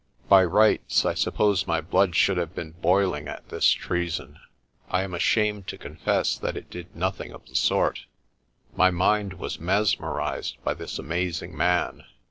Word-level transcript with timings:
By 0.27 0.43
rights, 0.45 1.05
I 1.05 1.13
suppose, 1.13 1.67
my 1.67 1.79
blood 1.79 2.15
should 2.15 2.37
have 2.37 2.55
been 2.55 2.71
boiling 2.71 3.27
at 3.27 3.47
this 3.49 3.69
treason. 3.69 4.39
I 4.89 5.03
am 5.03 5.13
ashamed 5.13 5.67
to 5.67 5.77
confess 5.77 6.35
that 6.39 6.57
it 6.57 6.71
did 6.71 6.95
nothing 6.95 7.31
of 7.31 7.45
the 7.45 7.53
sort. 7.55 8.05
My 8.75 8.89
mind 8.89 9.33
was 9.33 9.59
mesmerised 9.59 10.57
by 10.63 10.73
this 10.73 10.97
amazing 10.97 11.55
man. 11.55 12.03